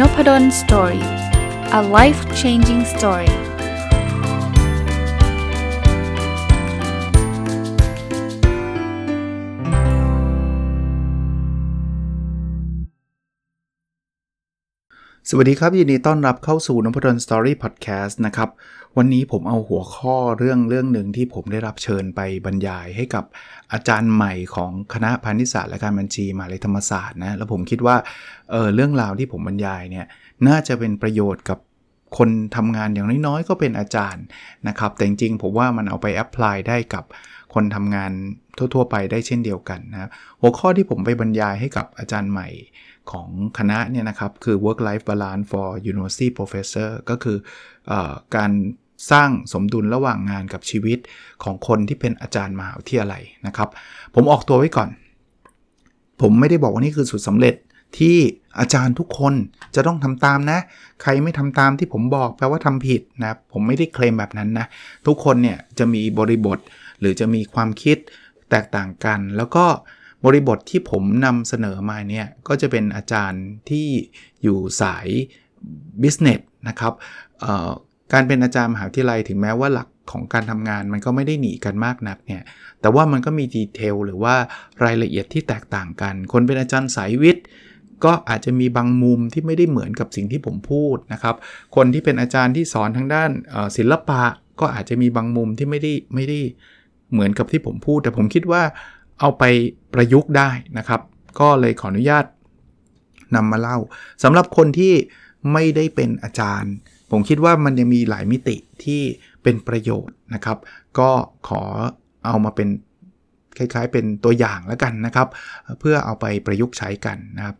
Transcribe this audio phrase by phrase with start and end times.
[0.00, 1.06] Nopadol Story
[1.78, 3.32] a life changing story
[15.28, 18.48] สวัสดีครับยินดีต้อนรับเข้าสู่นพดล Story พอดแคสต์นะครับ
[18.98, 23.24] วันนี้ผมเอาหัวข้อเรื่องเรื่องหนึ่งที่ผมได้รับเชิญไปบรรยายให้กับ
[23.72, 27.96] อาจารย์ใหม่ของคณะพาณิชยศาสตร์และการบัญชีมหาลัยธรรมศาสตร์นะ แล้วผมคิดว่า
[28.50, 30.06] เออเรื่องราวที่ผมบรรยายเนี่ย
[30.48, 31.58] น่าจะเป็นประโยชน์กับ
[32.18, 34.24] คนทำงานอย่างน้อยๆ ก็เป็นอาจารย์
[34.68, 37.04] นะครับ แต่จริงๆผมว่ามันเอาไปแอพพลายได้กับ
[37.54, 38.12] คนทำงาน
[38.58, 42.48] ทั่ว ๆ ไปได้เช่นเดียวกันนะครับหัวข้อที่ผมไปบรรยายให้กับอาจารย์ใหม่
[43.10, 47.36] ของคณะเนี่ยนะครับ คือ work life balance for university professor ก็คือ
[47.90, 47.92] อ
[48.36, 48.50] การ
[49.10, 50.98] สร้างสมดุลระหว่างงานกับชีวิต
[51.42, 53.68] ของคนที่เป็นอาจารย์มหาวิทยาลัยนะครับ
[54.14, 54.88] ผมออกตัวไว้ก่อน
[56.20, 57.54] ผมไม่ได้บอกว่านี่คือสุดสำเร็จ
[57.98, 58.16] ที่
[58.58, 59.34] อาจารย์ทุกคน
[59.74, 60.58] จะต้องทำตามนะ
[61.02, 64.66] ใครไม่ทำตามที่ผมบอกแปลว่าทำผิดนะผมไม่ได้เคลมแบบนั้นนะ
[65.06, 66.58] ทุกคนเนี่ยจะมีบริบท
[67.00, 67.96] หรือจะมีความคิด
[68.50, 69.64] แตกต่างกัน แล้วก็
[70.24, 73.86] บริบทที่ผมนำเสนอมาเนี่ยก็จะเป็นอาจารย์ที่
[74.42, 75.08] อยู่สาย
[76.02, 76.92] business นะครับ
[78.12, 82.42] การเป็นอาจารย์มหาวิทยาลัยถึงแม้ว่าหลักของการทำงานมันก็ไม่ได้หนีกันมากนักเนี่ย
[82.80, 84.34] แต่ว่ามันก็มีดีเทลหรือว่า
[84.84, 87.44] รายละเอียดที่แตกต่างกัน คนเป็นอาจารย์สายวิทย์
[88.04, 91.36] ก็อาจจะมีบางมุมที่ไม่ได้เหมือนกับสิ่งที่ผมพูดนะครับ
[91.76, 93.30] คนที่เป็นอาจารย์ที่สอนทางด้าน
[93.76, 94.22] ศิลปะ
[94.60, 96.40] ก็อาจจะมีบางมุมที่ไม่ได้ไม่ได้
[97.12, 98.62] เหมือนกับที่ผมพูด แต่ผมคิดว่า
[99.20, 99.44] เอาไป
[99.94, 101.00] ประยุกต์ได้นะครับ
[101.40, 102.24] ก็เลยขออนุญาต
[103.34, 103.78] นำมาเล่า
[104.22, 104.94] สำหรับคนที่
[105.52, 106.74] ไม่ได้เป็นอาจารย์
[107.14, 109.00] ผมคิดว่ามันยังมีหลายมิติที่
[109.42, 110.58] เป็นประโยชน์นะครับ
[110.98, 111.10] ก็
[111.48, 111.62] ขอ
[112.26, 112.68] เอามาเป็น
[113.58, 115.28] คล้ายๆ เป็นตัวอย่างแล้วกันนะครับ
[115.80, 117.56] เพื่อเอาไปประยุกต์ใช้กันนะครับ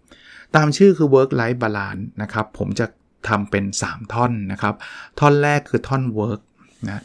[0.56, 2.86] ตามชื่อคือ work life balance นะครับ ผมจะ
[3.28, 4.74] ทำเป็น 3 ท่อนนะครับ
[5.20, 6.40] ท่อนแรกคือท่อน work
[6.86, 7.02] นะ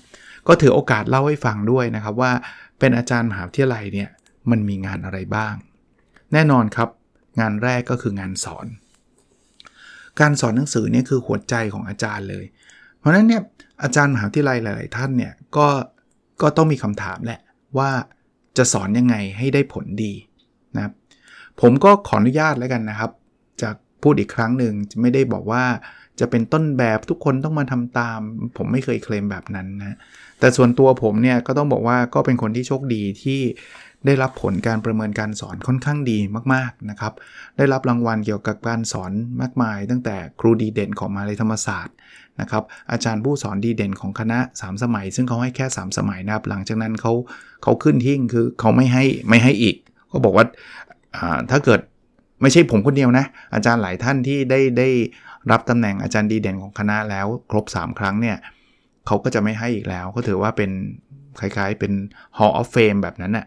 [0.48, 2.32] ก็ถือโอกาสเล่าให้ฟังด้วยนะครับว่า
[2.80, 4.10] เป็นอาจารย์มหาวิทยาลัยเนี่ย
[4.50, 5.54] มันมีงานอะไรบ้าง
[6.34, 6.90] แน่นอนครับ
[7.40, 8.68] งานแรกก็คืองานสอน
[10.20, 12.46] การสอนหนังสือเนี่ยคือหัวใจของอาจารย์เลย
[12.98, 13.42] เพราะฉะนั้นเนี่ย
[13.84, 15.68] อาจารย์มหาวิทยาลัยหลาย ๆ ท่านเนี่ยก็
[16.42, 17.42] ก็ต้องมีคำถามแหละ
[17.78, 17.90] ว่า
[18.58, 20.14] จะสอนยังไงให้ได้ผลดี
[20.76, 20.94] นะครับ
[21.62, 23.12] ผมก็ขออนุญาตแล้วกันนะครับ
[23.62, 23.70] จะ
[24.04, 25.64] พูดอีกครั้งหนึ่งไม่ได้บอกว่า
[26.20, 28.20] จะเป็นต้นแบบทุกคนต้องมาทำตาม
[28.58, 29.98] ผมไม่เคยเคลมแบบนั้นนะ
[30.40, 33.40] แต่ส่วนตัวผมเนี่ยก็ต้องบอกว่าก็เป็นคนที่โชคดีที่
[34.06, 36.20] ได้รับผลการประเมินการสอนค่อนข้างดี
[36.54, 37.14] มากๆนะครับ
[37.58, 39.12] ได้รับรางวัลเกี่ยวกับการสอน
[39.42, 41.96] มากมาย ตั้งแต่ครูดีเด่นของมาลัยธรรมศาสตร์
[42.42, 47.14] นะครับ อาจารย์ผู้สอนดีเด่นของคณะ 3 สมัย ซึ่งเขาให้แค่ 3 สมัยนะครับ หลังจากนั้นเขา
[47.64, 49.76] เขาขึ้นทิ้งคือเขาไม่ให้ไม่ให้อีก
[50.12, 50.46] ก็บอกว่า
[51.52, 51.80] ถ้าเกิด
[52.42, 54.90] ไม่ใช่ผมคนเดียวนะ อาจารย์หลายท่านที่ได้ได้
[55.52, 58.38] รับตำแหน่งอาจารย์ดีเด่นของคณะแล้วครบ 3 ครั้งเนี่ย
[59.08, 60.72] เขาก็จะไม่ให้อีกแล้ว ก็ถือว่าเป็น
[61.40, 61.94] คล้ายๆเป็น
[62.38, 63.46] Hall of Fame แบบนั้นนะ่ะ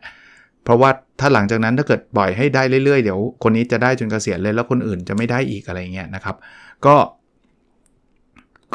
[0.64, 0.90] เพราะว่า
[1.20, 6.36] ถ้าหลังจากนั้นถ้าเกิดปล่อยให้ได้เรื่อยๆ เดี๋ยวคนนี้จะได้จนเกษียณเลยแล้วคนอื่นจะไม่ได้อีกอะไรเงี้ยนะครับ
[6.86, 6.96] ก็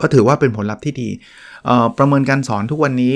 [0.02, 1.10] ก็ถือว่าเป็นผลลัพธ์ที่ดี
[1.98, 3.14] ประเมินการสอนทุกวันนี้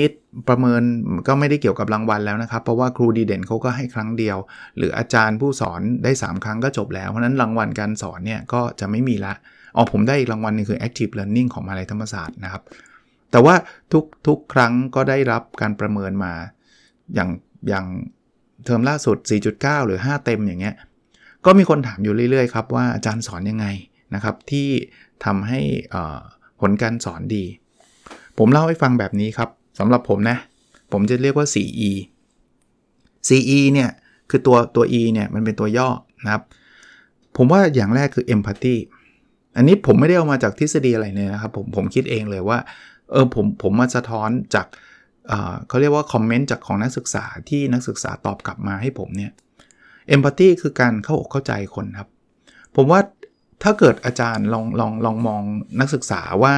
[0.48, 0.82] ประเมิน
[1.28, 4.36] ก็ไม่ได้เกี่ยวกับรางวัลแล้วนะครับ เพราะว่าครูดีเด่นเขาก็ให้ครั้งเดียว
[4.76, 9.34] หรืออาจารย์ผู้สอนได้ 3 ครั้งก็จบแล้ว เพราะนั้นรางวัลการสอนเนี่ยก็จะไม่มีละ
[9.76, 12.62] อ๋อผมได้อีกรางวัลนึงคือ active learning ของมาลัยธรรมศาสตร์นะครับ
[13.30, 13.54] แต่ว่า
[13.92, 16.32] ทุกทุกครั้งก็ได้รับการประเมินมา
[17.14, 17.28] อย่าง
[17.68, 17.86] อย่าง
[18.64, 19.16] เทอมล่าสุด
[19.52, 20.74] 4.9 หรือ 5 เต็มอย่างเงี้ย
[21.44, 23.66] ก็มีคนถามอยู่เรื่อยๆครับว่าอาจารย์สอนยังไง
[24.14, 24.68] นะครับที่
[25.24, 25.60] ทำให้
[26.60, 27.44] ผลการสอนดี
[28.38, 30.36] ผมเล่าให้ฟังแบบนี้ครับสำหรับผมนะ
[30.92, 31.90] ผมจะเรียกว่า 4E
[33.28, 33.90] CE เนี่ย
[34.30, 35.88] คือตัวตัว E เนี่ยมันเป็นตัวย่อ
[36.24, 36.42] นะครับ
[37.36, 38.76] ผมว่าอย่างแรกคือ empathy
[39.56, 42.58] อันนี้ผมไม่ได้เอามาจากทฤษฎีอะไรเลยนะครับ ผมผมคิดเองเลยว่า
[43.10, 44.66] เออผมผมมาสะท้อนจาก
[45.68, 49.32] เขาเรียกว่าคอมเมนต์จากของนักศึกษาที่นักศึกษาตอบกลับมาให้ผมเนี่ย
[50.08, 52.08] เอมพัตตีคือการเข้าอกเข้าใจคนครับ
[52.76, 53.00] ผมว่า
[53.62, 55.42] ถ้าเกิดอาจารย์ลองลองลองมอง
[55.80, 56.54] นักศึกษาว่า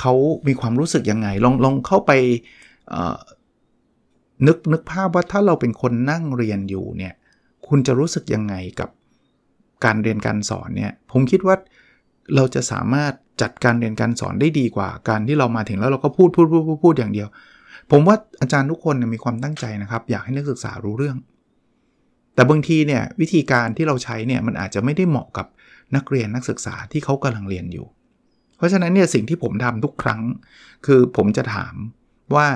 [0.00, 0.12] เขา
[0.46, 2.12] มีความรู้สึกยังไง ลองลองเข้าไป
[4.46, 7.14] นึกนึกภาพว่าถ้าเราเป็นคนนั่งเรียนอยู่เนี่ย
[7.68, 8.90] คุณจะรู้สึกยังไงกับ
[9.84, 11.56] การเรียนการสอนเนี่ยผมคิดว่า
[12.34, 13.12] เราจะสามารถ
[13.42, 17.28] จัดการเรียนการสอนได้ดีกว่า การที่เรามาถึงแล้วเราก็พูดพูดพูดพูดอย่างเดียว
[17.94, 21.16] ผมว่าอาจารย์ทุกคนมีความตั้งใจนะครับ อยากให้นักศึกษารู้เรื่อง
[22.34, 25.46] แต่บางทีเนี่ยวิธีการที่เราใช้เนี่ยมันอาจจะไม่ได้เหมาะกับ
[25.96, 27.86] นักเรียนนักศึกษาที่เขากำลังเรียนอยู่
[28.56, 30.20] เพราะฉะนั้นเนี่ยสิ่งที่ผมทำทุกครั้ง
[30.86, 31.74] คือผมจะถาม
[32.34, 32.46] ว่า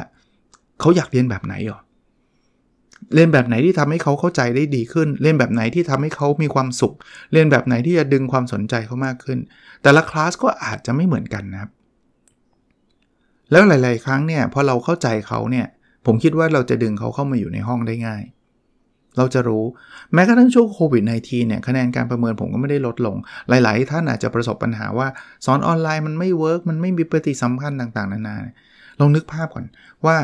[0.80, 1.80] เขาอยากเรียนแบบไหนหรอ
[3.14, 6.94] เรียนแบบไหนที่ทำให้เขาเข้าใจได้ดีขึ้น เรียนแบบไหนที่ทำให้เขามีความสุข
[7.32, 9.38] เรียนแบบไหนที่จะดึงความสนใจเขามากขึ้น
[9.82, 11.70] แต่ละคลาสก็อาจจะไม่เหมือนกันนะครับ
[13.50, 15.66] แล้วหลาย ๆ ครั้งเนี่ยพอเราเข้าใจเขาเนี่ย
[16.06, 18.22] ผมคิดว่าเราจะดึงเขาเข้ามาอยู่ในห้องได้ง่าย
[19.16, 19.64] เราจะรู้
[20.14, 23.16] แม้กระทั่งช่วงโควิด -19 เนี่ยคะแนนการประเมินผมก็ไม่ได้ลดลง
[23.48, 25.08] หลาย ๆ ท่านอาจจะประสบปัญหาว่า
[25.46, 28.36] สอนออนไลน์มันไม่ work มันไม่มีปฏิสัมพันธ์ต่าง ๆ นานา
[29.00, 29.64] ลองนึกภาพก่อน
[30.06, 30.16] ว่า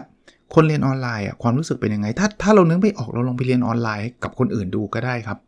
[0.54, 5.38] คนเรียนออนไลน์อะความรู้สึกเป็นยังไง ถ้าถ้าเรานึกไม่ออกเราลองไปเรียนออนไลน์กับคนอื่นดูก็ได้ครับ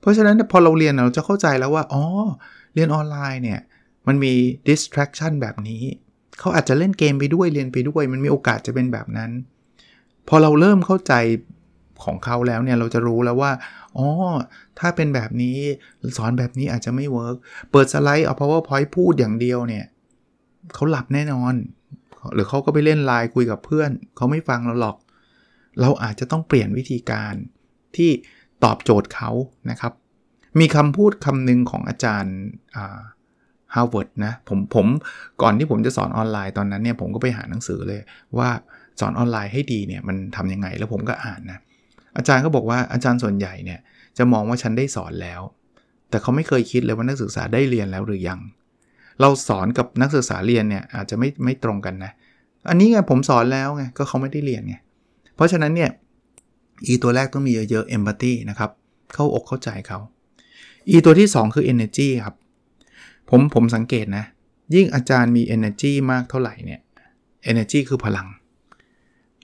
[0.00, 2.02] เพราะฉะนั้นพอเราเรียนเราจะเข้าใจแล้วว่าอ๋อ
[2.74, 3.60] เรียนออนไลน์เนี่ย
[4.06, 4.32] มันมี
[4.68, 5.82] distraction แบบนี้
[6.38, 9.30] เขาอาจจะเล่นเกมไปด้วยเรียนไปด้วย มันมีโอกาสจะเป็นแบบนั้น
[10.28, 11.14] พอเราเริ่มเข้าใจ
[12.04, 13.52] ของเขาแล้วเนี่ยเราจะรู้แล้วว่า
[13.96, 14.06] อ๋อ
[14.78, 15.58] ถ้าเป็นแบบนี้
[16.16, 17.36] สอนแบบนี้อาจจะไม่ work
[17.70, 19.84] เปิดสไลด์เอา PowerPoint พูดอย่างเดียวเนี่ย
[20.74, 21.54] เขาหลับแน่นอน
[22.34, 24.96] หรือเขาก็ไปเล่นไลน์คุยกับเพื่อน เขาไม่ฟังเราหรอก
[25.80, 27.34] เราอาจจะต้องเปลี่ยนวิธีการ
[27.96, 28.10] ที่
[28.64, 29.30] ตอบโจทย์เขา
[29.70, 29.92] นะครับ
[30.60, 32.36] มีคำพูดคำหนึ่งของอาจารย์
[33.74, 34.86] ฮาวเวิร์ดนะผมผม
[35.42, 38.00] ก่อนที่ผมจะสอนออนไลน์ตอนนั้นเนี่ยผมก็ไปหาหนังสือเลย
[38.38, 38.48] ว่า
[39.00, 41.58] สอนออนไลน์ให้ดีเนี่ยมันทำยังไงแล้วผมก็อ่านนะ
[42.16, 43.80] อาจารย์ก็บอกว่าอาจารย์ส่วนใหญ่เนี่ย
[44.18, 45.40] จะมองว่าฉันได้สอนแล้ว
[46.10, 48.40] แต่เขาไม่เคยคิดเลยว่านักศึกษาได้เรียนแล้วหรือยัง
[49.20, 52.12] เราสอนกับนักศึกษาเรียนเนี่ยอาจจะไม่ไม่ตรงกันนะ
[52.68, 54.76] อันนี้ไงผมสอนแล้วไงก็เขาไม่ได้เรียนไง
[55.36, 55.90] เพราะฉะนั้นเนี่ย
[56.92, 58.70] e ตัวแรกต้องมีเยอะๆ empathy นะครับ
[59.14, 59.98] เข้าอกเข้าใจเขา
[60.90, 62.36] e ตัวที่ 2 คือ energy ครับ
[63.30, 64.24] ผมผมสังเกตนะ
[64.74, 66.80] ยิ่งอาจารย์มี energy มากเท่าไหร่เนี่ย
[67.50, 68.28] energy คือพลัง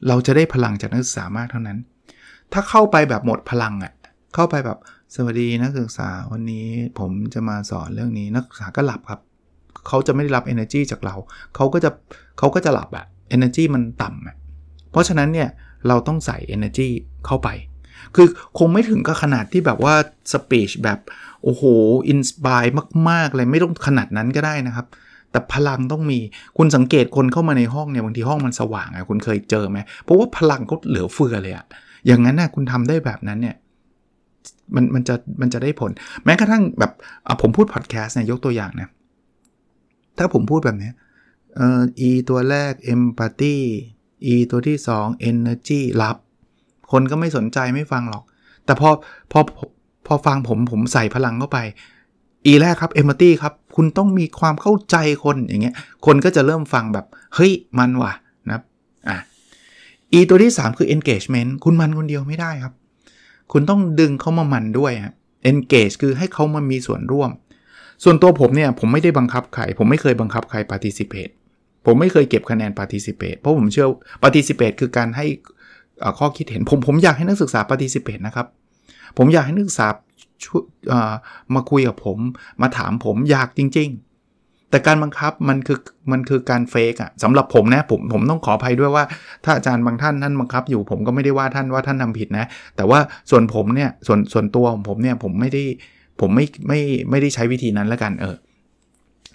[0.08, 1.78] เราจะได้พลังจากนักศึกษามากเท่านั้น
[2.52, 3.92] ถ้าเข้าไปแบบหมดพลังอะ่ะ
[4.34, 4.78] เข้าไปแบบ
[5.14, 6.66] สวัสดีนักศึกษาวันนี้
[6.98, 9.20] ผมจะมาสอนเรื่องนี้นักศึกษาก็หลับครับ
[9.86, 11.16] เขาจะไม่ได้รับ energy จากเรา
[11.54, 11.90] เขาก็จะ
[12.38, 13.04] เขาก็จะหลับอะ
[13.36, 14.36] energy มันต่ำอะ
[14.90, 15.48] เพราะฉะนั้นเนี่ย
[15.88, 16.88] เราต้องใส่ energy
[17.26, 17.48] เข้าไป
[18.16, 18.26] คือ
[18.58, 19.94] คงไม่ถึงก็ขนาดที่แบบว่า
[20.32, 20.98] speech แบบ
[21.42, 21.62] โอ้โห
[22.12, 22.70] inspire
[23.10, 24.86] มากๆเลยไม่ต้องขนาดนั้นก็ได้นะครับ
[25.30, 26.18] แต่พลังต้องมี
[26.58, 31.66] คุณสังเกตคนเข้ามาในห้องเนี่ยบางทีห้องมันสว่างอะคุณเคยเจอไหมเพราะว่าพลังเขาเหลือเฟือเลยอะ
[32.06, 33.56] อย่างนั้นนะคุณทำได้แบบนั้นเนี่ย
[34.74, 35.90] มันมันจะมันจะได้ผล
[36.24, 36.92] แม้กระทั่งแบบ
[37.40, 38.88] ผมพูดพอดแคสต์เนี่ยยกตัวอย่างนะ
[40.18, 40.90] ถ้าผมพูดแบบนี้
[41.56, 43.56] เอ่อ e ตัวแรก empathy
[44.32, 46.16] e ตัวที่ 2 energy รับ
[46.92, 48.24] คนก็ไม่สนใจไม่ฟังหรอก
[48.64, 48.90] แต่พอ
[49.32, 49.40] พอ
[50.06, 51.58] พอฟังผมผมใส่พลังเข้าไป
[52.46, 55.74] e แรกครับ empathy ครับ คุณต้องมีความเข้าใจคนอย่างเงี้ย
[56.06, 58.12] คนก็จะเริ่มฟังแบบ เฮ้ยมันว่ะ
[58.50, 58.60] นะ
[59.08, 59.18] อะ
[60.18, 62.74] e ตัวที่ 3 คือ engagement คุณมันคนเดียวไม่ได้ครับ
[63.52, 64.92] คุณต้องดึงเขามามันด้วย
[65.50, 67.30] engage คือให้เขามามีส่วนร่วม
[68.04, 71.32] ส่วนตัวผมเนี่ย ผมไม่ได้บังคับใคร ผมไม่เคยบังคับใคร participate
[71.86, 73.88] ผมไม่เคยเก็บคะแนน participate เพราะผมเชื่อ
[74.22, 75.26] participate คือการให้
[76.18, 78.46] ข้อคิดเห็นผมผมอยากให้นักศึกษา participate นะครับ
[79.18, 79.88] ผมอยากให้นักศึกษา
[81.54, 82.18] มาคุยกับผม
[82.62, 85.78] มาถามผมอยากจริง ๆ แต่การบังคับมันคือ
[86.12, 89.04] มันคือการเฟกอะสำหรับผมนะผมผมต้องขออภัยด้วยว่า
[89.44, 92.46] ถ้าอาจารย์บางท่านท่านบังคับอยู่ผมก็ไม่ได้ว่าท่านว่าท่านทาผิดนะ
[92.76, 92.98] แต่ว่า
[93.30, 95.62] ส่วนผมเนี่ยส่วนส่วนตัวของผมเนี่ยผมไม่ได้
[96.20, 96.80] ผมไม่ไม่
[97.10, 98.36] ไม่ได้ใช้วิธีนั้นล้วกันเออ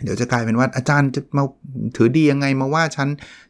[0.03, 1.43] เดี๋ยวจะกลายเป็นว่าอาจารย์จะมา
[1.95, 3.07] ถือดียังไงมาว่าฉัน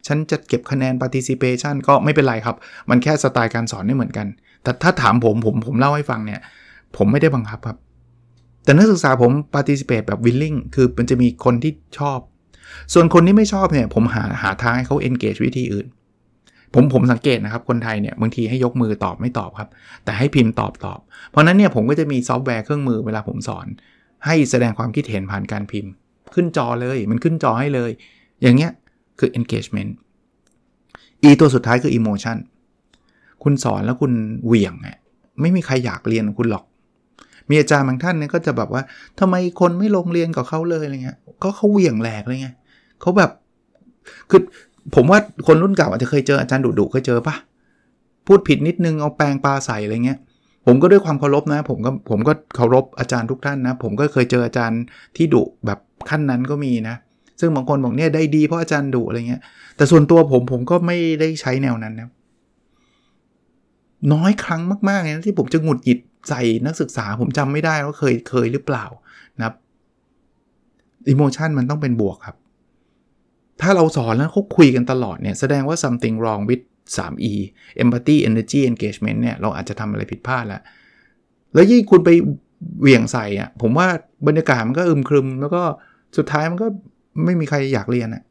[0.08, 2.56] ฉันจะเก็บคะแนน participation ก็ไม่เป็นไรครับ
[2.90, 4.28] มันแค่สไตล์การสอนไม่เหมือนกัน
[4.64, 6.42] แต่ถ้าถามผมผมผมเล่าให้ฟังเนี่ย
[6.98, 7.78] ผมไม่ได้บังคับครับ
[8.64, 12.20] แต่นักศึกษาผม participate แบบ willing คือมันจะมีคนที่ชอบ
[12.94, 15.88] ส่วนคนที่ไม่ชอบเนี่ยผมหาหาทางให้เขา engage วิธีอื่น
[16.74, 19.70] ผมผมสังเกตนะครับ คนไทยเนี่ยบางทีให้ยกมือตอบไม่ตอบครับ
[20.04, 21.00] แต่ให้พิมพ์ตอบตอบ
[21.32, 23.68] เพราะนั้นเนี่ยผมก็จะมีซอฟต์แวร์เครื่องมือเวลาผมสอน
[24.26, 25.92] ให้แสดงความคิดเห็นผ่านการพิมพ์
[26.36, 27.92] ขึ้นจอเลย มันขึ้นจอให้เลย
[28.42, 28.72] อย่างเงี้ย
[29.20, 29.92] คือ engagement
[31.24, 32.38] อีตัวสุดท้ายคือ emotion
[33.44, 34.12] คุณสอนแล้วคุณ
[34.46, 34.98] เหวี่ยงอะ
[35.42, 36.66] ไม่มีใครอยากเรียนคุณหรอก
[37.50, 38.82] มีอาจารย์บางท่านเนี่ยก็จะแบบว่า
[39.20, 42.50] ทำไมคนไม่ลงเรียนกับเขาเลยอะไรเงี้ยก็เขาเหวี่ยงแหลกเลยไง
[43.02, 43.32] เขาแบบ
[44.30, 44.42] คือ
[44.96, 47.36] ผมว่าคนรุ่นเก่าอาจจะเคยเจออาจารย์ดุดุเคยเจอปะ
[48.28, 50.20] พูดผิดนิดนึงเอาแปลงปลาใส่อะไรเงี้ย
[50.66, 54.82] ผมก็ด้วยความเคารพนะ ผมก็ผมก็เคารพอาจารย์ทุกท่านนะ ผมก็เคยเจออาจารย์
[55.16, 55.80] ที่ดุแบบ
[56.10, 56.96] ขั้นนั้นก็มีนะ
[57.40, 59.42] ซึ่งบางคนบอกเนี่ยได้ดีเพราะอาจารย์ดุอะไรเงี้ย
[59.76, 62.10] แต่ส่วนตัวผมผมก็ไม่ได้ใช้แนวนั้นนะ
[64.14, 68.86] น้อยครั้งมากๆเลยนะที่ผมจะหงุดหงิดใส่นักศึกษา ผมจำไม่ได้ว่าเคยเคยหรือเปล่า
[69.38, 69.56] นะครับ
[71.10, 72.36] อิโมชันมันต้องเป็นบวกครับ
[73.62, 76.64] ถ้าเราสอนแล้วเขาคุยกันตลอดเนี่ย แสดงว่า something wrong with
[76.96, 77.34] 3E
[77.84, 80.62] empathy energy engagement เนี่ยเราอาจจะทำอะไรผิดพลาดแล้ว
[81.54, 82.10] แล้วยิ่งคุณไป
[82.82, 83.88] เหวี่ยงใส่อะผมว่า
[84.28, 85.64] บรรยากาศมันก็อึมครึม แล้วก็
[86.18, 86.68] สุดท้ายมันก็
[87.26, 88.24] ไม่มีใครอยากเรียนอะ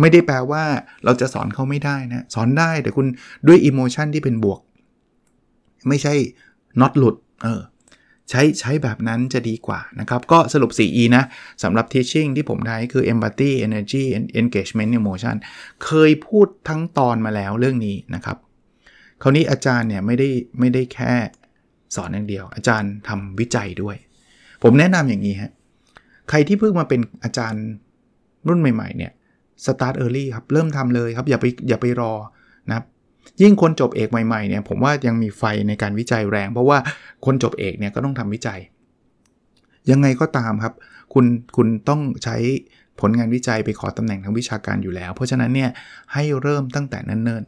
[0.00, 0.62] ไม่ได้แปลว่า
[1.04, 3.06] เราจะสอนเขาไม่ได้นะสอนได้แต่คุณ
[3.46, 4.60] ด้วยอิโมชันที่เป็นบวก
[5.88, 6.14] ไม่ใช่
[6.80, 7.60] น็อตหลุดเออ
[8.30, 11.24] ใช้ใช้แบบนั้นจะดีกว่านะครับก็สรุป 4E นะ
[11.62, 14.04] สำหรับ teaching ที่ผมได้คือ empathy energy
[14.40, 15.36] engagement emotion
[15.84, 18.36] เคยพูดทั้งตอนมาแล้วเรื่องนี้นะครับ
[19.22, 21.12] คราวนี้อาจารย์เนี่ยไม่ได้ไม่ได้แค่
[21.96, 23.96] สอนอย่างเดียว อาจารย์ทำวิจัยด้วย
[24.62, 25.52] ผมแนะนำอย่างนี้ฮะ
[26.28, 27.64] ใครที่เพิ่งมาเป็นอาจารย์
[28.48, 29.12] รุ่นใหม่ ๆ เนี่ย
[29.64, 32.12] start early ครับ เริ่มทำเลยครับ อย่าไปอย่าไปรอ
[32.68, 32.84] นะครับ
[33.42, 36.78] ยิ่งคนจบเอกใหม่ๆเนี่ยผมว่ายังมีไฟในการวิจัยแรง เพราะว่า
[37.24, 38.60] คนจบเอกเนี่ยก็ต้องทำวิจัย
[39.90, 40.74] ยังไงก็ตามครับ
[41.14, 41.24] คุณ
[41.56, 42.36] คุณต้องใช้
[43.00, 45.70] ผลงานวิจัยไปขอตำแหน่งทางวิชาการอยู่แล้ว เพราะฉะนั้นเนี่ย
[46.12, 47.44] ให้เริ่มตั้งแต่เนิ่น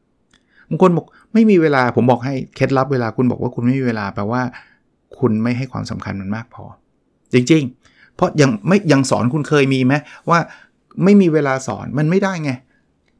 [0.00, 4.42] ๆบางคนบอกไม่มีเวลาผมบอกให้เคล็ดลับเวลาคุณบอกว่าคุณไม่มีเวลาแปลว่า
[5.18, 6.64] คุณไม่ให้ความสำคัญมันมากพอ
[7.32, 9.94] จริง ๆ เพราะยังไม่ยังสอนคุณเคยมีไหม
[10.30, 10.38] ว่า
[11.04, 12.50] ไม่มีเวลาสอนมันไม่ได้ไง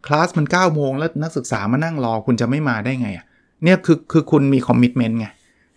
[0.07, 3.27] คลาสมัน9ก้าโมงแล้วนักศึกษามานั่งรอคุณจะไม่มาได้ไงอะ
[3.65, 5.27] เนี่ยคือคือคุณมีคอมมิชเมนต์ไง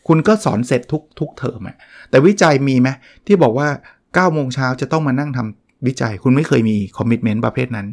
[0.07, 1.77] คุณก็สอนเสร็จทุกทุกเทอมอะ
[2.09, 2.89] แต่วิจัยมีไหม
[3.25, 7.87] ที่บอกว่า9ก้าโมงเช้าจะต้องมานั่งทำวิจัย คุณไม่เคยมีคอมมิชเมนต์ประเภทนั้น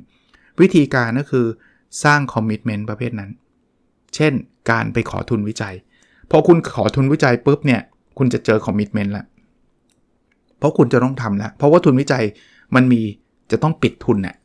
[0.60, 1.46] วิธีการก็คือ
[2.04, 3.30] สร้าง commitment ประเภทนั้น
[4.14, 4.32] เช่น
[4.70, 5.74] การไปขอทุนวิจัย
[6.30, 7.80] พอคุณขอทุนวิจัยปุ๊บเนี่ย
[8.18, 9.24] คุณจะเจอ commitment ละ
[10.58, 12.24] เพราะคุณจะต้องทำแล้วเพราะว่าทุนวิจัย
[12.74, 13.00] มันมี
[13.50, 14.36] จะต้องปิดทุนเนี่ย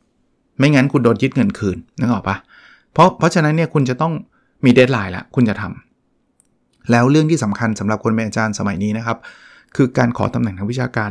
[0.58, 2.36] ไม่งั้นคุณโดนยึดเงินคืนนึกออกปะ
[2.92, 4.12] เพราะเพราะฉะนั้นเนี่ยคุณจะต้อง
[4.64, 9.18] มี deadline ละคุณจะทำแล้วเรื่องที่สำคัญสำหรับคนเป็นอาจารย์สมัยนี้นะครับ
[9.76, 11.10] คือการขอตำแหน่งทางวิชาการ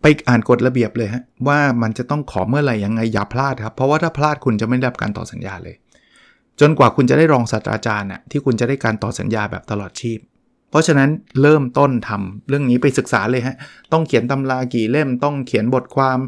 [0.00, 5.76] ไปอ่านกฎระเบียบเลยฮะว่ามันจะต้องขอเมื่อไหร่ยังไงอย่าพลาดครับ เพราะว่าถ้าพลาดคุณจะไม่ได้รับการต่อสัญญาเลย
[6.60, 10.18] จนกว่าคุณจะได้รองศาสตราจารย์น่ะที่คุณจะได้การต่อสัญญาแบบตลอดชีพ
[10.76, 11.10] ราะฉะนั้น
[11.42, 13.56] เริ่มต้นทำเรื่องนี้ไปศึกษาเลยฮะ
[13.92, 16.18] ต้องเขียนตำรากี่เล่ม ต้องเขียนบทความ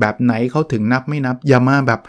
[0.00, 2.00] แบบไหนเขาถึงนับไม่นับ อย่ามาแบบ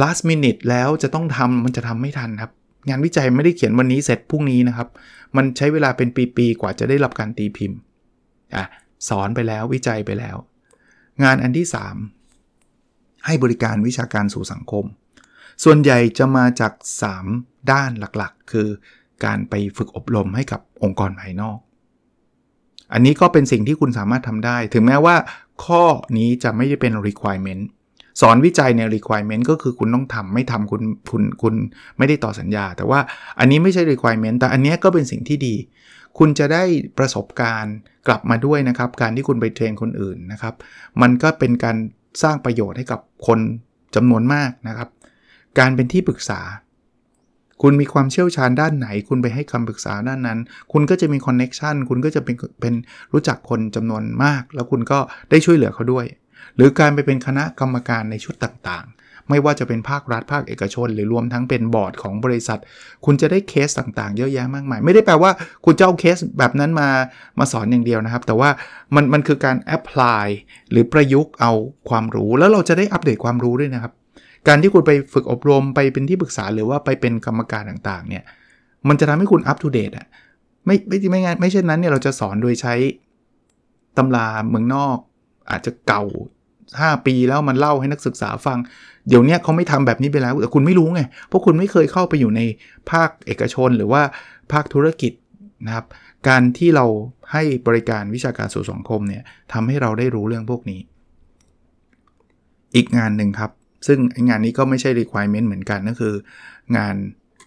[0.00, 2.50] last minute แล้วจะต้องทำมันจะทำไม่ทันครับ
[2.88, 4.88] งานวิจัยไม่ได้เขียนวันนี้เสร็จพรุ่งนี้นะครับ
[5.36, 7.78] มันใช้เวลาเป็นปีๆกว่าจะได้รับการตีพิมพ์
[8.56, 8.64] อะ
[9.08, 10.36] สอนไปแล้ววิจัยไปแล้ว
[11.24, 11.66] งานอันที่
[12.46, 14.84] 3 ให้บริการวิชาการสู่สังคม
[15.64, 16.72] ส่วนใหญ่จะมาจาก
[17.20, 18.68] 3 ด้านหลักๆ คือ
[19.24, 21.58] การไปฝึกอบรมให้กับองค์กรภายนอก
[22.92, 25.16] อันนี้ก็เป็นสิ่งที่คุณสามารถทำได้ ถึงแม้ว่า
[25.64, 25.82] ข้อ
[26.16, 27.62] นี้จะไม่ได้เป็น requirement
[28.20, 31.54] สอนวิจัยใน requirement ก็คือคุณต้องทำไม่ทำคุณคุณคุณ
[31.98, 33.00] ไม่ได้ต่อสัญญา แต่ว่า
[33.38, 35.54] อันนี้ไม่ใช่ requirement แต่อันนี้ก็เป็นสิ่งที่ดี
[36.18, 36.64] คุณจะได้
[36.98, 40.54] ประสบการณ์กลับมาด้วยนะครับ การที่คุณไป train คนอื่นนะครับ
[41.02, 41.76] มันก็เป็นการ
[42.22, 43.38] สร้างประโยชน์ให้กับคน
[43.94, 44.88] จำนวนมากนะครับ
[45.58, 46.40] การเป็นที่ปรึกษา
[47.62, 50.38] คุณมีความเชี่ยวชาญด้านไหน คุณไปให้คำปรึกษาด้านนั้น
[50.72, 52.74] คุณก็จะมี connection คุณก็จะเป็นเป็น
[53.12, 54.98] รู้จักคนจำนวนมาก แล้วคุณก็
[55.30, 56.06] ได้ช่วยเหลือเขาด้วย
[56.56, 62.58] หรือการไปเป็นคณะกรรมการในชุดต่างๆ ไม่ว่าจะเป็นภาครัฐภาคเอกชน หรือรวมทั้งเป็นบอร์ดของบริษัท
[63.04, 65.30] คุณจะได้เคสต่างๆ เยอะแยะมากมาย ไม่ได้แปลว่า
[65.64, 66.88] คุณจะเอาเคสแบบนั้นมา
[67.38, 68.50] มาสอนอย่างเดียวนะครับ แต่ว่า
[68.94, 70.26] มันมันคือการ apply
[70.70, 71.52] หรือประยุกต์เอา
[71.88, 73.92] ความรู้ แล้วเราจะได้อัปเดตความรู้ด้วยนะครับ
[74.48, 78.24] การที่คุณไปฝึกอบรมไปเป็นที่ปรึกษาหรือว่าไปเป็นกรรมการต่างๆเนี่ย
[78.88, 80.06] มันจะทำให้คุณ up to date อะ
[80.66, 82.74] ไม่ไม่ไม่งั้นไม่เช่นนั้นเนี่ยเราจะสอนโดยใช้
[83.96, 84.96] ตำราเมืองนอก
[85.50, 86.04] อาจจะเก่า
[86.54, 88.58] 5 ปีแล้วมันเล่าให้นักศึกษาฟัง
[89.08, 92.40] เดี๋ยวนี้เขาไม่ทำแบบนี้ไปแล้วแต่คุณไม่รู้ไงเพราะคุณไม่เคยเข้าไปอยู่ใน
[92.90, 94.02] ภาคเอกชนหรือว่า
[94.52, 95.12] ภาคธุรกิจ
[95.66, 95.86] นะครับ
[96.28, 96.86] การที่เรา
[97.32, 100.80] ให้บริการวิชาการสู่สังคมเนี่ยทำให้เราได้รู้เรื่องพวกนี้
[102.76, 103.50] อีกงานหนึ่งครับ
[103.86, 106.14] ซึ่งงานนี้ก็ไม่ใช่ requirement เหมือนกันก็คือ
[106.76, 106.96] งาน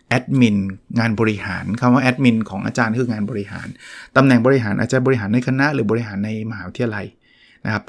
[0.10, 0.58] แอดมิน
[1.00, 3.68] งานบริหารคำว่าแอดมินของอาจารย์คืองานบริหาร
[4.16, 7.06] ตำแหน่งบริหารอาจจะบริหารในคณะหรือบริหารในมหาวิทยาลัย
[7.66, 7.84] นะครับ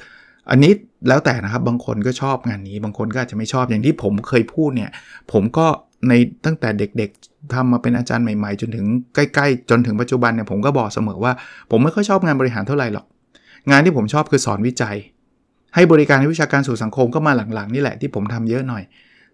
[0.51, 0.73] อันนี้
[1.09, 4.91] แล้วแต่นะครับบางคนก็ชอบงานนี้ บางคนก็อาจจะไม่ชอบอย่างที่ผมเคยพูดเนี่ย
[5.33, 5.67] ผมก็
[6.09, 6.13] ใน
[6.45, 11.33] ตั้งแต่เด็กๆทำมาเป็นอาจารย์ใหม่ๆ จนถึงใกล้ๆ จนถึงปัจจุบันเนี่ยผมก็บอกเสมอว่า
[11.71, 13.07] ผมไม่ค่อยชอบงานบริหารเท่าไหร่หรอก
[13.71, 14.97] งานที่ผมชอบคือสอนวิจัย
[15.75, 18.83] ให้บริการวิชาการสู่สังคมก็มาหลังๆ นี่แหละที่ผมทำเยอะหน่อย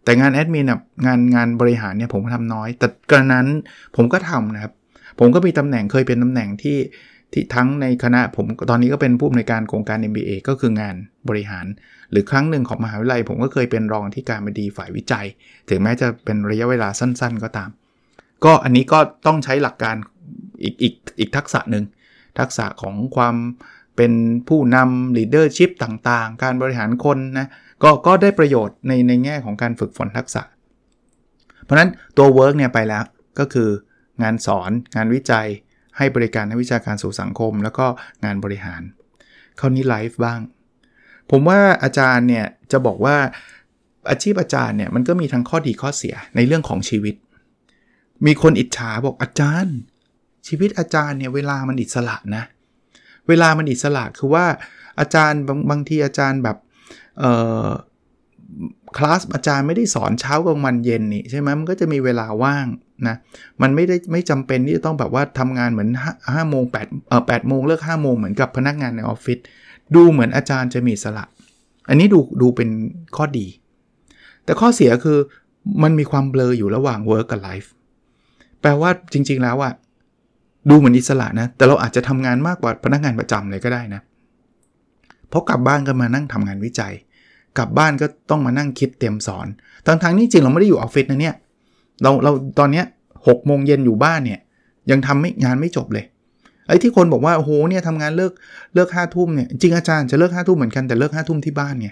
[0.05, 0.73] แต่งานแอดมิน
[1.07, 3.47] งานงานบริหารเนี่ยผมทำน้อย แต่กระนั้น
[3.97, 4.73] ผมก็ทำนะครับ
[5.19, 6.79] ผมก็มีตำแหน่งเคยเป็นตำแหน่งที่
[7.33, 10.95] ที่ทั้งในคณะผมตอนนี้ก็เป็นผู้อำนวยการโครงการ MBA ก็คืองาน
[11.29, 11.67] บริหาร
[12.11, 15.27] หรือครั้งหนึ่งของมหาวิทยาลัย ผมก็เคยเป็นรองที่การบดีฝ่ายวิจัย
[15.69, 17.71] ถึงแม้จะเป็นระยะเวลาสั้น ๆ ก็ตาม
[18.45, 19.97] ก็อันนี้ก็ต้องใช้หลักการ
[20.63, 21.85] อีกอีกอีกทักษะหนึ่ง
[22.39, 23.37] ทักษะของความ
[23.99, 24.13] เป็น
[24.49, 27.49] ผู้นำ leadership ต่างๆ การบริหารคนนะ
[27.83, 30.43] ก็ก็ได้ประโยชน์ในในแง่ของการฝึกฝนทักษะ
[31.65, 33.05] เพราะนั้นตัว work เนี่ยไปแล้ว
[33.39, 33.71] ก็คือ
[34.23, 35.47] งานสอนงานวิจัย
[35.97, 37.87] ให้บริการนักวิชาการสู่สังคม แล้วก็
[38.25, 38.83] งานบริหาร
[39.61, 40.41] คราวนี้ไลฟ์บ้าง
[41.31, 43.17] ผมว่าอาจารย์เนี่ยจะบอกว่า
[44.11, 47.15] อาชีพอาจารย์เนี่ยมันก็มีทั้งข้อดีข้อเสียในเรื่องของชีวิต
[48.27, 49.77] มีคนอิจฉาบอกอาจารย์
[50.49, 54.47] ชีวิตอาจารย์เนี่ยเวลามันอิสระนะเเวลามันอิสระคือว่า
[55.01, 56.57] อาจารย์บางบางทีอาจารย์แบบ
[57.19, 57.33] เอ่
[57.65, 57.69] อ
[58.97, 62.67] คลาสอาจารย์ไม่ได้สอนเช้ากลางวันเย็นนี่ใช่ไหมมันก็จะมีเวลาว่าง
[63.09, 63.17] นะ
[63.63, 65.89] มันไม่ได้ไม่จำเป็นที่จะต้องแบบว่าทำงานเหมือน
[66.35, 69.39] ห้าโมงแปดเอ่อแปดโมงเลิกห้าโมงเหมือนกับพนักงานในออฟฟิศ
[69.95, 71.25] ดูเหมือนอาจารย์จะมีอิสระ
[71.89, 72.69] อันนี้ดูดูเป็น
[73.17, 73.47] ข้อดี
[74.45, 75.19] แต่ข้อเสียคือ
[75.83, 77.69] มันมีความเบลออยู่ระหว่าง work กับ life
[78.61, 79.73] แปลว่าจริง ๆ แล้วอะ
[80.71, 84.01] ดูเหมือนอิสระนะ แต่เราอาจจะทำงานมากกว่าพนักงานประจำเลยก็ได้นะ
[85.29, 86.93] เพราะกลับบ้านก็มานั่งทำงานวิจัย
[87.59, 89.47] กลับบ้านก็ต้องมานั่งคิดเตรียมสอน
[89.87, 91.35] ทั้งๆนี่จริงเราไม่ได้อยู่ออฟฟิศนะเนี่ย
[92.03, 92.85] เราเราตอนเนี้ย
[93.27, 94.41] หกโมงเย็นอยู่บ้านเนี่ย
[94.91, 96.05] ยังทำไม่งานไม่จบเลย
[96.69, 98.33] ไอ้ที่คนบอกว่าโอ้โหเนี่ยทำงานเลิก
[98.75, 101.89] เลิกห้าทุ่มเนี่ยจริงอาจารย์จะเลิกห้าทุ่มเหมือนกันแต่เลิกห้าทุ่มที่บ้านไง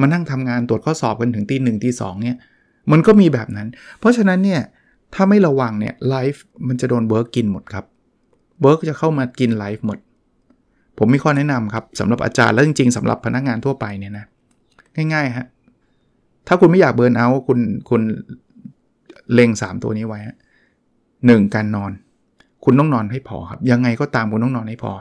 [0.00, 2.36] มานั่งทำงานตรวจข้อสอบกันถึงตีหนึ่งตีสองเนี่ย
[2.92, 4.60] มันก็มีแบบนั้น เพราะฉะนั้นเนี่ย
[5.14, 7.84] ถ้าไม่ระวังเนี่ยไลฟ์มันจะโดนเบิร์กกินหมดครับ
[8.60, 9.98] เบิร์กจะเข้ามากินไลฟ์หมด
[10.98, 14.24] ผมมีข้อแนะนำครับสำหรับอาจารย์และจริง ๆสำหรับพนักงานทั่วไปเนี่ยนะ
[15.14, 15.46] ง่ายๆฮะ
[16.46, 17.58] ถ้าคุณไม่อยากเบิร์นเอาคุณ
[17.90, 18.02] คุณ
[19.32, 20.20] เล็ง 3 ตัวนี้ไว้
[21.26, 21.92] หนึ่งการนอน
[22.64, 24.92] คุณต้องนอนให้พอครับ ยังไงก็ตามคุณต้องนอนให้พอ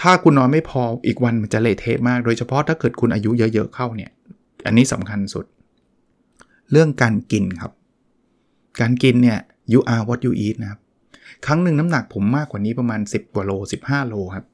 [0.00, 4.10] ถ้าคุณนอนไม่พออีกวันมันจะเละเทะมาก โดยเฉพาะถ้าเกิดคุณอายุเยอะๆเข้าเนี่ย
[4.66, 5.44] อันนี้สำคัญสุด
[6.70, 7.72] เรื่องการกินครับ
[8.80, 9.38] การกินเนี่ย
[9.72, 10.80] you are what you eat นะครับ
[11.46, 13.52] ครั้งหนึ่งน้ำหนักผมมากกว่านี้ประมาณ 10 กว่าโล
[13.84, 14.46] 15 โลครับ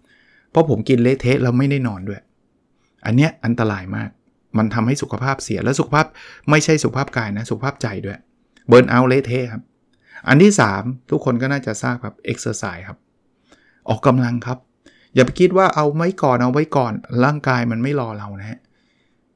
[0.51, 2.21] เพราะผมกินเละเทะแล้วไม่ได้นอนด้วย
[3.07, 4.11] อันเนี้ยอันตรายมาก
[4.59, 6.07] มันทำให้สุขภาพเสียและสุขภาพ
[6.51, 8.19] ไม่ใช่สุขภาพกายนะ สุขภาพใจด้วย
[8.69, 9.63] burnout เละเทะครับ
[10.29, 12.99] อันที่ 3 ทุกคนก็น่าจะทราบครับ exercise ครับ
[13.89, 14.59] ออกกำลังครับ
[15.15, 16.93] อย่าไปคิดว่าเอาไว้ก่อนเอาไว้ก่อน
[17.25, 18.59] ร่างกายมันไม่รอเรานะฮะ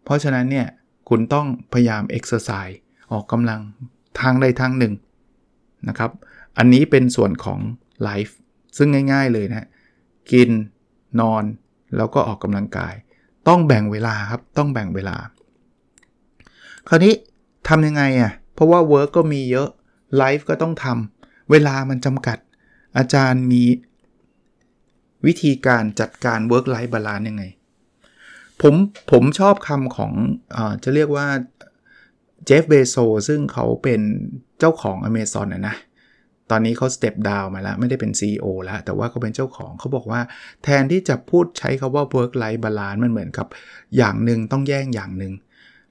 [0.05, 0.67] เพราะฉะนั้นเนี่ย
[1.09, 2.79] คุณต้องพยายาม exercise
[3.13, 3.61] ออกกำลัง
[4.21, 4.95] ทางใดทางหนึ่ง
[5.89, 6.11] นะครับ
[6.59, 7.59] อันนี้เป็นส่วนของ
[8.03, 8.37] life
[8.77, 9.69] ซึ่งง่ายๆเลยนะ
[10.33, 10.51] กิน
[11.21, 11.45] นอน
[11.97, 12.95] แล้วก็ออกกำลังกาย
[13.49, 15.17] ต้องแบ่งเวลาครับ ต้องแบ่งเวลา
[16.89, 17.15] คราวนี้
[17.69, 19.69] ทำยังไงอะ่ะ เพราะว่า work ก็มีเยอะ
[20.17, 22.39] life ก็ต้องทำเวลามันจำกัด
[22.97, 23.63] อาจารย์มี
[25.27, 27.45] วิธีการจัดการ work life balance ยังไง
[28.63, 28.75] ผม
[29.11, 30.13] ผมชอบคำของ
[30.57, 31.27] อจะเรียกว่า
[32.45, 32.97] Jeff Bezos
[33.29, 34.01] ซึ่งเขาเป็น
[34.59, 35.77] เจ้าของ Amazon นะนะ
[36.51, 40.21] ตอนนี้เขา step down มาแล้ว ไม่ได้เป็น CEO แล้ว แต่ว่าเขาเป็นเจ้าของเขาบอกว่า
[40.65, 43.47] แทนที่จะพูดใช้คำว่า work life balance มันเหมือนกับ
[43.97, 45.33] อย่างหนึ่งต้องแย่งอย่างหนึ่ง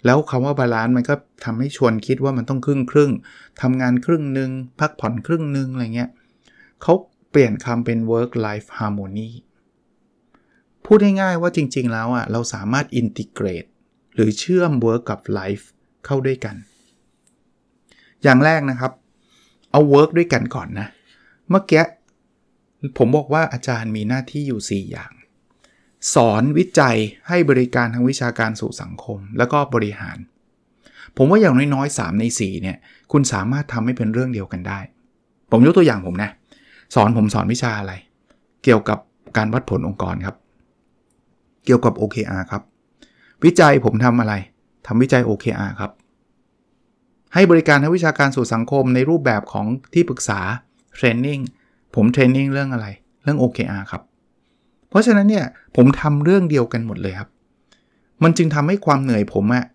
[0.05, 1.15] แล้วคำว่า balance มันก็
[1.45, 3.11] ทำให้ชวนคิดว่ามันต้องครึ่งครึ่ง
[3.61, 6.09] ทำงานครึ่งหนึ่งพักผ่อนครึ่งหนึ่งอะไรเงี้ย
[6.81, 6.93] เขา
[7.31, 9.29] เปลี่ยนคำเป็น work life harmony
[10.85, 13.69] พูดง่ายๆว่าจริงๆแล้วอะเราสามารถ integrate
[14.15, 15.65] หรือเชื่อม work กับ life
[16.05, 16.55] เข้าด้วยกัน
[18.23, 18.91] อย่างแรกนะครับ
[19.75, 20.87] เอา work ด้วยกันก่อนนะ
[21.49, 21.83] เมื่อกี้
[22.97, 25.11] ผมบอกว่าอาจารย์มีหน้าที่อยู่ 4 อย่าง
[26.13, 30.17] สอนวิจัยให้บริการทางวิชาการสู่สังคม แล้วก็บริหาร
[31.17, 32.77] ผมว่าอย่างน้อยๆ 3 ใน 4 เนี่ย
[33.11, 34.79] คุณสามารถทำให้เป็นเรื่องเดียวกันได้
[35.51, 36.29] ผมยกตัวอย่างผมนะ
[36.95, 37.93] สอนผมสอนวิชาอะไร
[38.63, 38.99] เกี่ยวกับ
[39.37, 40.35] การวัดผลองค์กรครับ
[41.65, 42.61] เกี่ยวกับ OKR ครับ
[43.43, 44.33] วิจัยผมทำอะไร
[44.87, 45.91] ทำวิจัย OKR ครับ
[47.35, 50.39] ให้บริการทางวิชาการสู่สังคมในรูปแบบของที่ปรึกษา
[50.95, 51.39] เทรนนิ่ง
[51.95, 52.87] ผมเทรนนิ่งเรื่องอะไร
[53.23, 54.01] เรื่อง OKR ครับ
[54.89, 55.45] เพราะฉะนั้นเนี่ย
[55.75, 57.29] ผมทำเรื่องเดียวกันหมดเลยครับ
[58.23, 59.65] มันจึงทำให้ความเหนื่อยผมอะ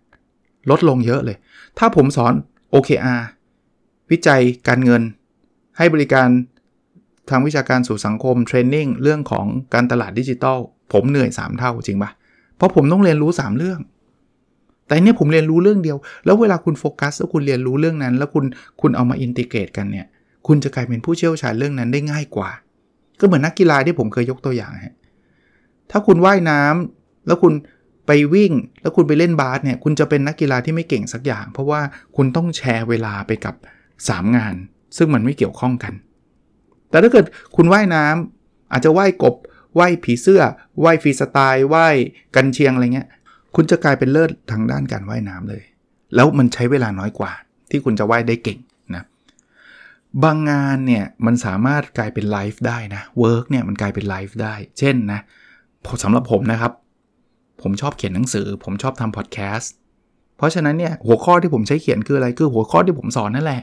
[0.69, 1.37] ลดลงเยอะเลย
[1.77, 2.33] ถ้าผมสอน
[2.73, 3.21] OKR
[4.11, 5.01] วิจัยการเงิน
[5.77, 6.27] ให้บริการ
[7.29, 10.57] ทางวิชาการสู่สังคม training เรื่องของการตลาดดิจิทัล
[10.93, 12.11] ผมเหนื่อย 3 เท่าจริงปะ
[12.57, 13.79] เพราะผมต้องเรียนรู้ 3 เรื่อง
[14.91, 18.45] แต่เนี่ยผมเรียนรู้เรื่องเดียว แล้วเวลาคุณโฟกัสแล้วคุณเรียนรู้เรื่องนั้น แล้วคุณ
[18.81, 20.07] คุณเอามา integrate กันเนี่ย
[20.47, 22.49] คุณจะกลายเป็นผู้เชี่ยวชาญเรื่องนั้นได้ง่ายกว่า
[23.19, 24.95] ก็เหมือนนักกีฬาที่ผมเคยยกตัวอย่างฮะ
[25.91, 27.53] ถ้าคุณว่ายน้ำแล้วคุณ
[28.07, 28.51] ไปวิ่ง
[28.81, 31.81] แล้วคุณไปเล่นบาสเนี่ย คุณจะเป็นนักกีฬาที่ไม่เก่งสักอย่าง เพราะว่า
[32.15, 33.55] คุณต้องแชร์เวลาไปกับ
[33.97, 34.55] 3 งาน
[34.97, 35.93] ซึ่งมันไม่เกี่ยวข้องกัน
[36.89, 37.25] แต่ถ้าเกิด
[37.55, 39.35] คุณว่ายน้ำอาจจะว่ายกบ
[39.79, 40.41] ว่ายผีเสื้อ
[40.83, 41.95] ว่ายฟรีสไตล์ว่าย
[42.35, 43.07] กรรเชียงอะไรเงี้ย
[43.55, 45.63] คุณจะกลายเป็นเลิศทางด้านการว่ายน้ำเลย
[46.15, 47.31] แล้วมันใช้เวลาน้อยกว่า
[47.69, 48.59] ที่คุณจะว่ายได้เก่ง
[48.95, 49.03] นะ
[50.23, 55.19] บางงานเนี่ยมันสามารถกลายเป็น life ได้นะ work เนี่ยมันกลายเป็น life ได้ เช่นนะ
[56.03, 56.71] สำหรับผมนะครับ
[57.61, 59.73] ผมชอบเขียนหนังสือ ผมชอบทำพอดแคสต์
[60.37, 63.61] เพราะฉะนั้นเนี่ยหัวข้อที่ผมใช้เขียนคืออะไรคือหัวข้อที่ผมสอนนั่นแหละ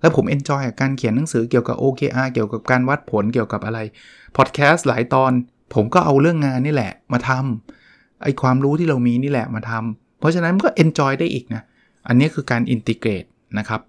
[0.00, 3.78] แล้วผม enjoy กับการเขียนหนังสือเกี่ยวกับ OKR เกี่ยวกับการวัดผลเกี่ยวกับอะไร
[4.36, 5.32] พอดแคสต์หลายตอน
[5.74, 7.81] ผมก็เอาเรื่องงานนี่แหละมาทำ
[8.22, 11.62] ไอความรู้ที่เรามีนี่แหละมาทำเพราะฉะนั้นมันก็ enjoy ได้อีกนะ
[12.06, 13.24] อันนี้คือการ integrate
[13.58, 13.80] นะครับ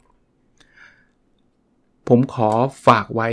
[2.07, 2.49] ผมขอ
[2.87, 3.29] ฝากไว้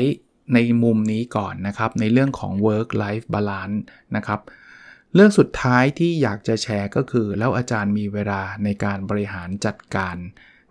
[0.55, 3.79] ในมุมนี้ก่อนนะครับ ในเรื่องของ work life balance
[4.17, 4.41] นะครับ
[5.15, 10.17] เรื่องสุดท้ายที่อยากจะแชร์ก็คือ แล้วอาจารย์มีเวลาในการบริหารจัดการ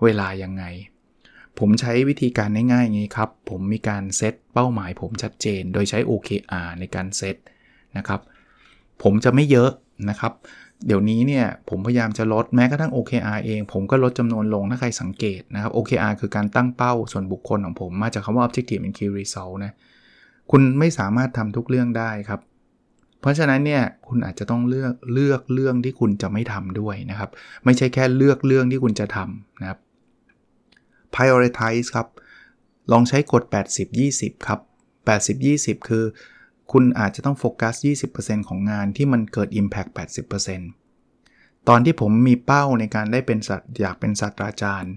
[0.04, 0.64] เวลายังไง
[1.60, 7.36] ผมใช้วิธีการง่ายๆงี้ครับ ผมมีการเซตเป้าหมายผมชัดเจน โดยใช้ OKR ในการเซต
[7.98, 8.22] นะครับ
[9.04, 9.72] ผมจะไม่เยอะ
[10.10, 10.34] นะครับ
[10.86, 19.74] เดี๋ยวนี้เนี่ยผมพยายามจะลดแม้กระทั่ง OKR เอง ผมก็ลดจำนวนลงถ้าใครสังเกตนะครับ OKR คือการตั้งเป้าส่วนบุคคลของผม มาจากคำว่า Objective and Key Result นะ
[20.52, 22.42] คุณไม่สามารถทำทุกเรื่องได้ครับ
[23.22, 27.30] เพราะฉะนั้นเนี่ยคุณอาจจะต้องเลือกเลือกเรื่องที่คุณจะไม่ทำด้วยนะครับ
[27.66, 29.80] ไม่ใช่แค่เลือกเรื่องที่คุณจะทำนะครับ
[31.16, 32.08] prioritize ครับ
[32.92, 33.44] ลองใช้กฎ
[33.96, 34.60] 80-20 ครับ
[35.24, 36.04] 80-20 คือ
[36.72, 37.74] คุณอาจจะต้องโฟกัส
[38.12, 39.90] 20%ของงานที่มันเกิด Impact
[40.80, 44.94] 80%ตอนที่ผมมีเป้าในการได้เป็นสัตอยากเป็นศาสตราจารย์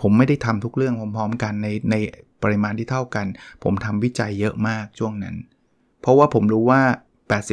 [0.00, 1.94] ผมไม่ได้ทำทุกเรื่องพร้อมๆ กันในใน
[2.42, 3.26] ปริมาณที่เท่ากัน
[3.64, 5.36] ผมทำวิจัยเยอะมากช่วงนั้น
[6.00, 6.82] เพราะว่าผมรู้ว่า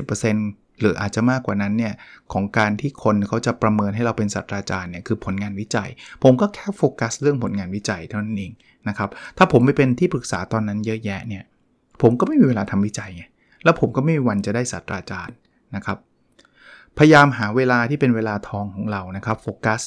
[0.06, 1.94] 80%หรืออาจจะมากกว่านั้นเนี่ย
[2.34, 5.90] ของการที่คนเขาจะประเมินให้เราเป็นศาสตราจารย์เนี่ยคือผลงานวิจัย
[6.24, 8.52] ผมก็แค่โฟกัสเรื่องผลงานวิจัยเท่านั้นเอง
[8.88, 11.44] นะครับ ถ้าผมไม่เป็นที่ปรึกษาตอนนั้นเยอะแยะเนี่ย
[12.02, 13.24] ผมก็ไม่มีเวลาทำวิจัยไง
[13.64, 15.36] แล้วผมก็ไม่มีวันจะได้ศาสตราจารย์
[15.76, 15.98] นะครับ
[16.98, 19.82] พยายามหาเวลาที่เป็นเวลาทองของเรานะครับโฟกัส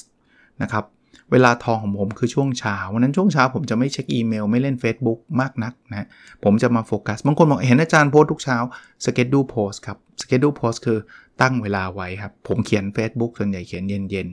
[0.63, 0.85] นะครับ
[1.33, 6.07] เวลาทองของผมคือช่วงเช้าวันนั้นช่วงเช้าผมจะไม่เช็คอีเมล ไม่เล่น Facebook มากนักนะ
[6.45, 8.57] ผมจะมาโฟกัส บางคนบอกเห็นอาจารย์โพสต์ทุกเช้า
[9.05, 10.99] schedule post ครับ schedule post คือ
[11.41, 14.29] ตั้งเวลาไว้ครับ ผมเขียน Facebook ส่วนใหญ่เขียนเย็น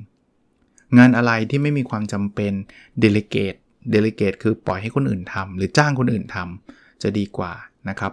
[0.45, 2.53] ๆ งานอะไรที่ไม่มีความจำเป็น
[2.99, 3.55] delegate
[3.91, 7.53] delegate คือปล่อยให้คนอื่นทำหรือจ้างคนอื่นทำจะดีกว่า
[7.89, 8.11] นะครับ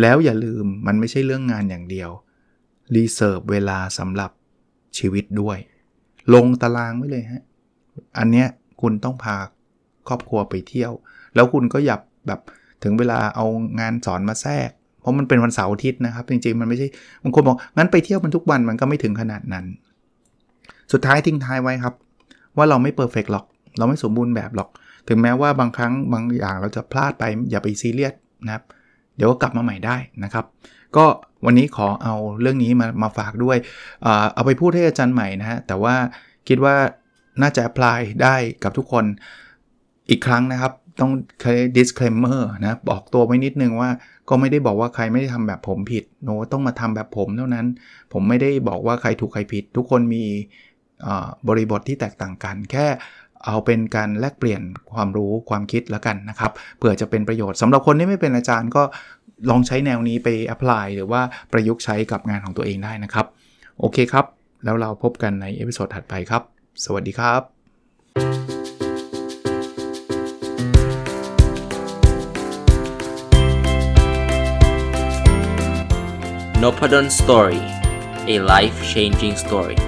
[0.00, 2.10] แล้วอย่าลืมมันไม่ใช่เรื่องงานอย่างเดียว
[2.94, 4.30] reserve เวลาสำหรับ
[4.98, 5.58] ชีวิตด้วย
[6.34, 7.42] ลงตารางไว้เลยฮะ
[8.18, 8.46] อันเนี้ย
[8.80, 9.36] คุณต้องพา
[10.08, 10.92] ครอบครัวไปเที่ยว
[11.34, 12.40] แล้วคุณก็อย่าแบบ
[12.82, 13.46] ถึงเวลาเอา
[13.80, 16.86] งานสอนมาแทรก เพราะมันเป็นวันเสาร์อาทิตย์นะครับ จริงๆ มันไม่ใช่
[17.22, 19.64] บางคนบอกงั้นไปเที่ยวมันทุกวันมันก็ไม่ถึงขนาดนั้น
[20.92, 21.94] สุดท้ายทิ้งท้ายไว้ครับ
[22.56, 23.44] ว่าเราไม่ perfect หรอก
[23.78, 24.68] เราไม่สมบูรณ์แบบหรอก
[25.08, 28.14] ถึงแม้ว่าบางครั้งบางอย่างเราจะพลาดไปอย่าไปซีเรียส
[28.46, 28.64] นะครับ
[29.18, 30.44] เดี๋ยวก็กลับมาใหม่ได้นะครับ
[30.96, 31.06] ก็
[31.44, 33.56] วันนี้ขอเอาเรื่องนี้มามาฝากด้วย
[34.34, 35.94] เอาไปพูดให้อาจารย์ใหม่นะฮะ แต่ว่า
[36.48, 36.74] คิดว่า
[37.42, 39.04] น่าจะ apply ได้กับทุกคน
[40.10, 41.12] อีกครั้งนะครับ ต้อง
[41.76, 43.90] disclaimer นะบอกตัวไว้นิดนึงว่า
[44.28, 47.66] ก็ไม่ได้บอกว่าใครไม่ได้ทำแบบผมผิดโนต้องมาทำแบบผมเท่านั้น
[48.12, 50.24] ผมไม่ได้บอกว่าใครถูกใครผิด ทุกคนมี
[51.48, 52.86] บริบทที่แตกต่างกัน แค่
[53.46, 58.82] เอาเป็นการแลกเปลี่ยนความรู้ความคิดแล้วกันนะครับเผื่อจะเป็นประโยชน์สำหรับคนที่ไม่เป็นอาจารย์ก็
[59.50, 61.20] ลองใช้แนวนี้ไป apply หรือว่า
[61.52, 63.26] ประยุกต์ใช้กับงานของตัวเองได้นะครับ
[63.80, 64.26] โอเคครับ
[64.64, 66.42] แล้วเราพบกันใน episode ถัดไปครับ
[66.84, 67.42] สวัสดีครับ
[76.62, 77.62] n o p a d o n Story
[78.32, 79.78] a life changing story